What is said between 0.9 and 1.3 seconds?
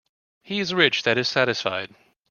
that is